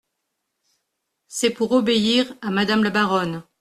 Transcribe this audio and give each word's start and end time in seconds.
C’est 1.27 1.51
pour 1.51 1.73
obéir 1.73 2.33
à 2.41 2.49
madame 2.49 2.83
la 2.83 2.89
baronne. 2.89 3.43